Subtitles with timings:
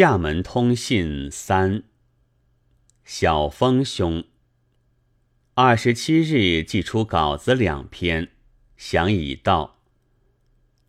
[0.00, 1.82] 厦门通信三，
[3.04, 4.24] 小峰兄。
[5.52, 8.30] 二十七日寄出稿子两篇，
[8.78, 9.82] 想已到。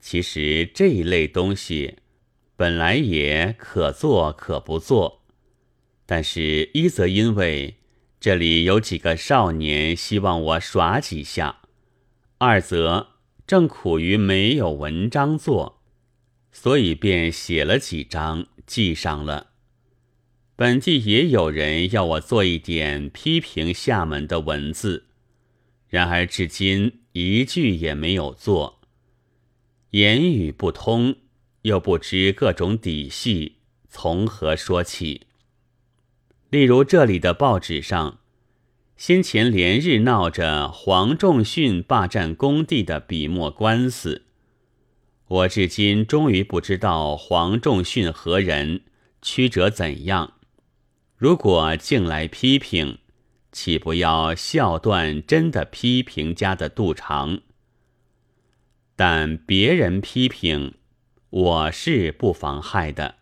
[0.00, 1.98] 其实这一类东西
[2.56, 5.22] 本来也可做可不做，
[6.04, 7.76] 但是一则因为
[8.18, 11.60] 这里有几个少年希望我耍几下，
[12.38, 13.10] 二则
[13.46, 15.80] 正苦于没有文章做，
[16.50, 18.48] 所以便写了几张。
[18.66, 19.48] 记上了。
[20.56, 25.06] 本地也有人要我做一点批评厦门的文字，
[25.88, 28.80] 然而至今一句也没有做。
[29.90, 31.16] 言语不通，
[31.62, 33.56] 又不知各种底细，
[33.88, 35.22] 从何说起？
[36.50, 38.18] 例如这里的报纸上，
[38.96, 44.25] 先前连日闹着黄仲训霸占工地的笔墨官司。
[45.28, 48.82] 我至今终于不知道黄仲训何人，
[49.20, 50.34] 曲折怎样。
[51.16, 52.98] 如果竟来批评，
[53.50, 57.40] 岂不要笑断真的批评家的肚肠？
[58.94, 60.74] 但别人批评，
[61.30, 63.16] 我是不妨害的。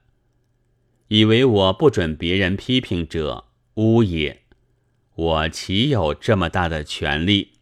[1.08, 4.42] 以为我不准别人批评者，污也。
[5.14, 7.52] 我岂有这么大的权利？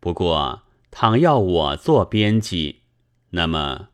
[0.00, 2.81] 不过，倘要我做编辑，
[3.34, 3.88] 那么，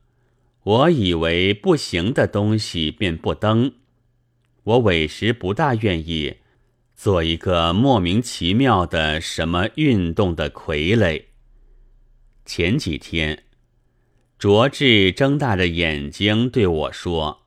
[0.64, 3.72] 我以为不行的东西便不登。
[4.64, 6.39] 我委实不大愿意
[6.97, 11.27] 做一个莫名其妙的什么运动的傀儡。
[12.45, 13.45] 前几天，
[14.39, 17.47] 卓志睁大着眼睛对我说：“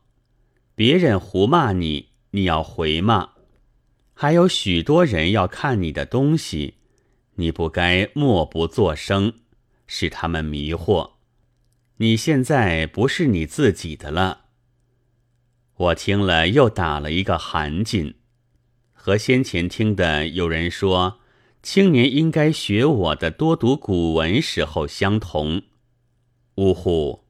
[0.73, 3.33] 别人胡骂你，你要回骂；
[4.13, 6.75] 还有许多人要看你的东西，
[7.35, 9.33] 你不该默不作声，
[9.85, 11.10] 使他们迷惑。”
[11.97, 14.45] 你现在不是你自己的了。
[15.75, 18.15] 我听了又打了一个寒噤，
[18.93, 21.19] 和先前听的有人说
[21.63, 25.63] 青年应该学我的多读古文时候相同。
[26.55, 27.23] 呜呼！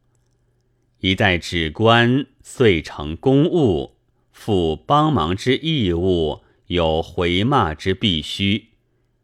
[1.00, 3.98] 一代指官遂成公务，
[4.32, 8.70] 负帮忙之义务，有回骂之必须。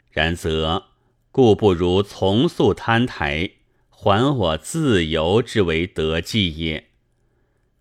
[0.10, 0.88] 然则
[1.32, 3.52] 故不如从速摊台。
[4.00, 6.90] 还我自由之为得计也。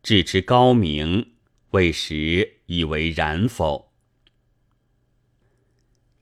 [0.03, 1.32] 至之高明，
[1.72, 3.93] 未时以为然否？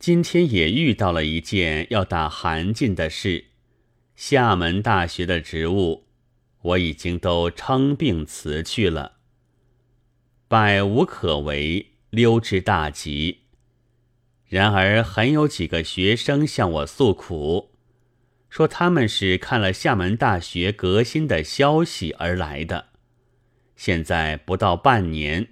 [0.01, 3.45] 今天也遇到了一件要打韩进的事。
[4.17, 6.09] 厦门大学的职务，
[6.63, 9.19] 我已经都称病辞去了，
[10.49, 13.43] 百无可为，溜之大吉。
[14.49, 17.74] 然而很有几个学生向我诉苦。
[18.55, 22.91] 说他们是看了厦门大学革新的消息而来的，
[23.75, 25.49] 现在不到半年，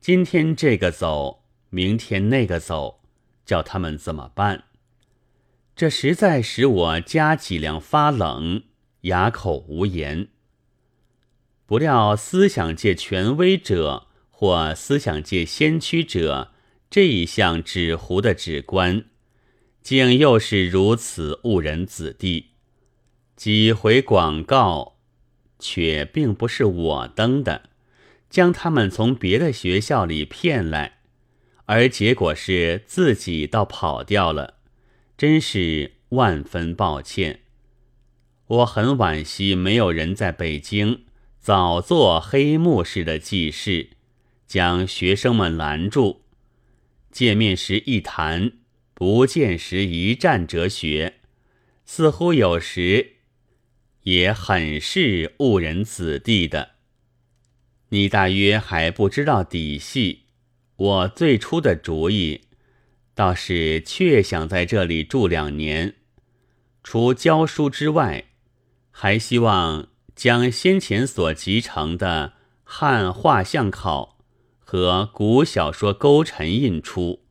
[0.00, 3.02] 今天这个走，明天那个走，
[3.44, 4.64] 叫他们怎么办？
[5.74, 8.62] 这实在使我加脊梁发冷，
[9.02, 10.28] 哑口无言。
[11.66, 16.52] 不料思想界权威者或思想界先驱者
[16.88, 19.04] 这一项纸糊的指官。
[19.86, 22.46] 竟又是如此误人子弟，
[23.36, 24.96] 几回广告，
[25.60, 27.70] 却并不是我登的，
[28.28, 30.98] 将他们从别的学校里骗来，
[31.66, 34.54] 而结果是自己倒跑掉了，
[35.16, 37.42] 真是万分抱歉。
[38.48, 41.04] 我很惋惜，没有人在北京
[41.38, 43.90] 早做黑幕式的记事，
[44.48, 46.22] 将学生们拦住，
[47.12, 48.65] 见面时一谈。
[48.98, 51.16] 不见时一战哲学，
[51.84, 53.16] 似乎有时
[54.04, 56.70] 也很是误人子弟的。
[57.90, 60.22] 你大约还不知道底细。
[60.76, 62.44] 我最初的主意，
[63.14, 65.96] 倒是确想在这里住两年，
[66.82, 68.24] 除教书之外，
[68.90, 72.32] 还希望将先前所集成的
[72.64, 74.16] 汉画像考
[74.58, 77.25] 和古小说勾陈印出。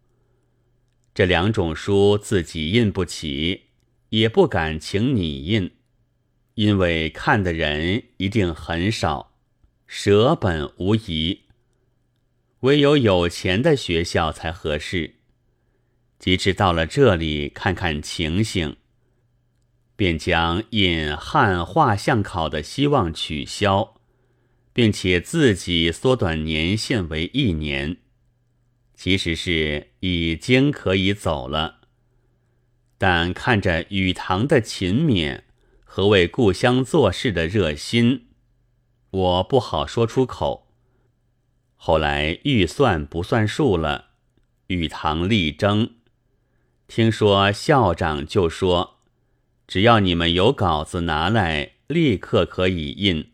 [1.16, 3.68] 这两种书自己印不起，
[4.10, 5.72] 也不敢请你印，
[6.56, 9.32] 因为看的人一定很少，
[9.88, 11.44] 舍本无疑。
[12.60, 15.16] 唯有有钱的学校才合适。
[16.20, 18.76] 即使到了这里看看情形，
[19.96, 24.02] 便将印汉画像考的希望取消，
[24.74, 27.96] 并且自己缩短年限为一年。
[28.96, 31.82] 其实是已经可以走了，
[32.98, 35.42] 但看着雨堂的勤勉
[35.84, 38.28] 和为故乡做事的热心，
[39.12, 40.68] 我不好说出口。
[41.76, 44.12] 后来预算不算数了，
[44.68, 45.92] 与堂力争。
[46.88, 49.00] 听说校长就说
[49.68, 53.32] ：“只要你们有稿子拿来，立刻可以印。”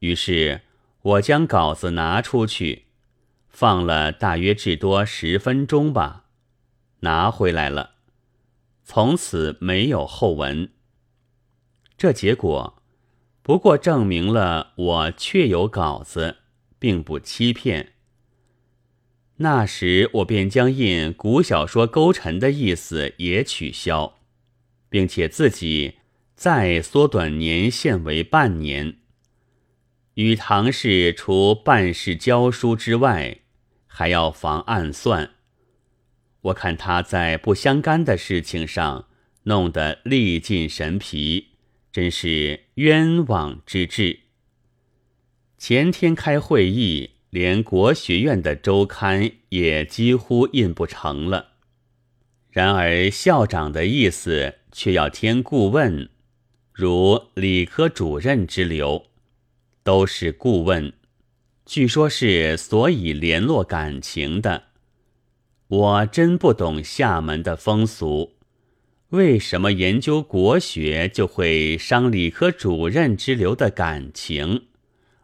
[0.00, 0.62] 于是
[1.02, 2.85] 我将稿子拿出去，
[3.58, 6.26] 放了大约至多十分钟吧，
[7.00, 7.92] 拿回来了。
[8.84, 10.68] 从此没有后文。
[11.96, 12.82] 这结果
[13.42, 16.36] 不过证明了我确有稿子，
[16.78, 17.94] 并不欺骗。
[19.36, 24.18] 那时我便将印古小说勾陈的意思也取消，
[24.90, 25.94] 并且自己
[26.34, 28.98] 再缩短年限为半年。
[30.12, 33.40] 与唐氏除办事教书之外，
[33.98, 35.30] 还要防暗算。
[36.42, 39.08] 我看他在不相干的事情上
[39.44, 41.52] 弄得力尽神疲，
[41.90, 44.20] 真是冤枉之至。
[45.56, 51.52] 前天开会议，连国学院的周刊也几乎印不成了。
[52.50, 56.10] 然而校长的意思却要添顾问，
[56.70, 59.06] 如理科主任之流。
[59.82, 60.92] 都是顾问，
[61.66, 64.66] 据说是所以联络感情的。
[65.66, 68.34] 我真不懂厦门的风俗，
[69.08, 74.68] 为什么研究国学就会伤理科主任之流的感情，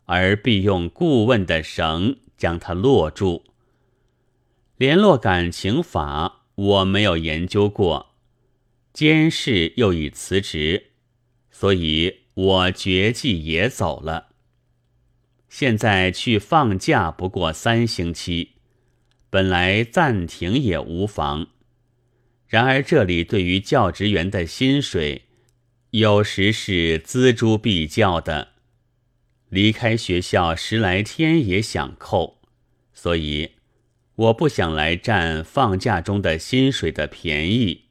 [0.06, 3.44] 而必用顾问的绳将它落住？
[4.77, 8.17] 联络感情法我没有研究过，
[8.93, 10.91] 监事又已辞职，
[11.53, 14.31] 所以我绝迹也走了。
[15.53, 18.53] 现在去放假不过三星期，
[19.29, 21.49] 本来暂停也无妨。
[22.49, 25.27] 然而这里对于教职员的薪水，
[25.91, 28.53] 有时是锱铢必较的。
[29.51, 32.41] 离开学校十来天也想扣，
[32.95, 33.51] 所以
[34.15, 37.83] 我不想来占放假中的薪水的便宜。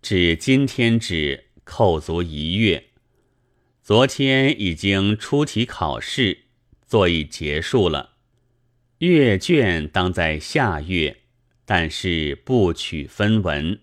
[0.00, 2.84] 至今天止扣足一月，
[3.82, 6.44] 昨天已经出题考试。
[6.88, 8.14] 作已结束了，
[9.00, 11.18] 阅卷当在下月，
[11.66, 13.78] 但是不取分文，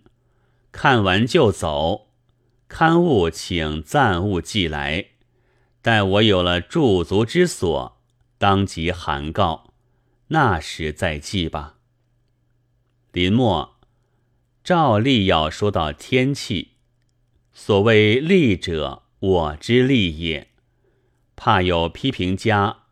[0.72, 2.08] 看完就走。
[2.68, 5.06] 刊物请暂勿寄来，
[5.84, 8.02] 待我有了驻足之所，
[8.40, 9.72] 当即函告，
[10.30, 11.78] 那时再寄吧。
[13.12, 13.78] 临末，
[14.64, 16.72] 照例要说到天气，
[17.54, 20.48] 所谓利者，我之利也，
[21.36, 22.85] 怕有批评家。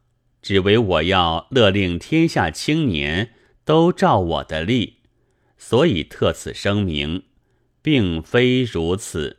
[0.44, 4.98] 只为我要勒令天下青年都照我的例，
[5.58, 7.24] 所以特此声明，
[7.82, 9.38] 并非如此。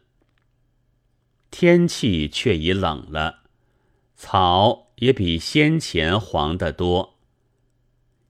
[1.51, 3.41] 天气却已冷了，
[4.17, 7.19] 草也比先前黄得多。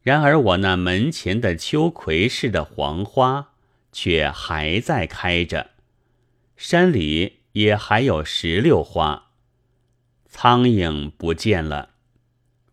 [0.03, 3.53] 然而我那门前的秋葵似的黄花
[3.93, 5.71] 却还在开着，
[6.57, 9.31] 山里也还有石榴花，
[10.27, 11.94] 苍蝇不见了。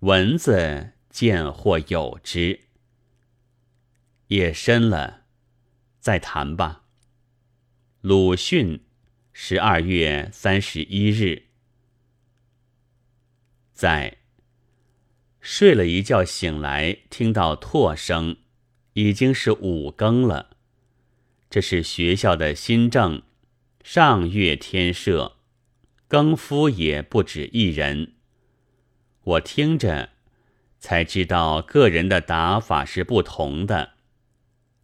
[0.02, 2.62] 蚊子见或有之。
[4.30, 5.26] 夜深了，
[6.00, 6.86] 再谈吧。
[8.02, 8.84] 鲁迅，
[9.32, 11.50] 十二月三十一日。
[13.74, 14.18] 在
[15.40, 18.38] 睡了一觉，醒来听到唾声，
[18.94, 20.58] 已经是五更了。
[21.48, 23.22] 这是学校的新政，
[23.84, 25.38] 上月添设，
[26.08, 28.16] 更夫也不止一人。
[29.24, 30.10] 我听着，
[30.80, 33.92] 才知道个人的打法是不同的。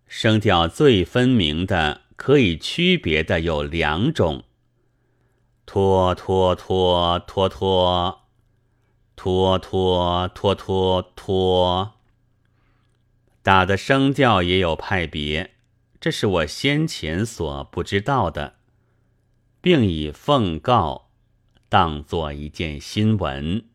[0.05, 4.43] 声调最分明的，可以区别的有两种：
[5.65, 8.21] 拖拖拖拖拖，
[9.15, 11.93] 拖拖拖拖拖。
[13.41, 15.55] 打的声调也有派别，
[15.99, 18.55] 这是我先前所不知道的，
[19.59, 21.09] 并以奉告
[21.67, 23.65] 当做一件新闻。